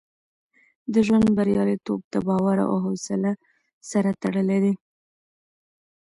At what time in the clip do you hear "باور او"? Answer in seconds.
2.27-2.75